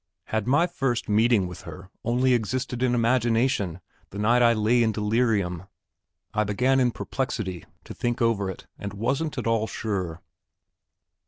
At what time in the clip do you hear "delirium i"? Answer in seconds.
4.91-6.43